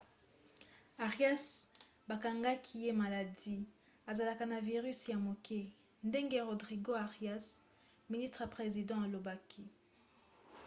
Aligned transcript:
arias 1.05 1.41
bakangaki 2.09 2.75
ye 2.85 2.91
maladi 3.01 3.57
azalaki 4.11 4.45
na 4.51 4.57
virisi 4.67 5.07
ya 5.13 5.17
moke 5.27 5.61
ndenge 6.07 6.37
rodrigo 6.47 6.91
arias 7.05 7.45
ministre 8.11 8.41
ya 8.43 8.53
president 8.55 9.01
alobaki 9.07 9.63